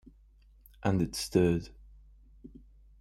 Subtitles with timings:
[0.81, 1.69] And it stirred.